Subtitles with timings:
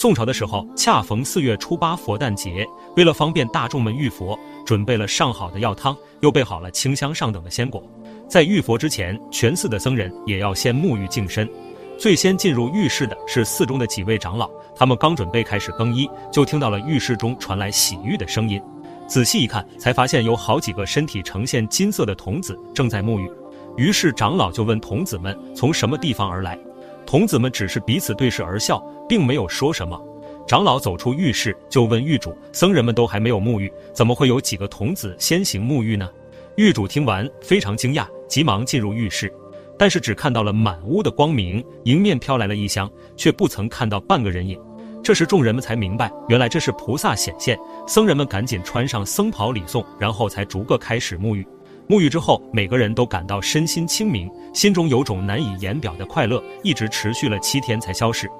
[0.00, 2.64] 宋朝的时候，恰逢四月初八佛诞节，
[2.96, 7.82] 为了方便大众们浴佛，准备了上好的药汤，又备好了清香上等的鲜果。
[8.28, 11.50] 在浴佛之前，全寺的僧人也要先沐浴净身。
[11.98, 18.62] 最先进入浴室的是寺中的几位长老，他们刚准备开始更衣，就听到了浴室中传来洗浴的声音。
[19.08, 23.28] 仔细一看，才发现有好几个身体呈现金色的童子正在沐浴。
[23.76, 26.56] 于是长老就问童子们从什么地方而来。
[27.08, 29.98] 童子们只是彼此对视而笑，并没有说什么。
[30.46, 36.06] 长老走出浴室，就问狱主：“僧人们都还没有沐浴，怎么会有几个童子先行沐浴呢？”
[36.56, 39.32] 狱主听完非常惊讶，急忙进入浴室，
[39.78, 44.60] 但是只看到了满屋的光明，迎面飘来了一香，却不曾看到半个人影。
[45.02, 47.58] 这时众人们才明白，原来这是菩萨显现。
[47.86, 51.46] 僧人们赶紧穿上僧袍礼送，然后才逐个开始沐浴。
[51.88, 58.30] 沐浴之后，每个人都感到身心清明，心中有种难以言表的快乐，一直持续了七天才消失。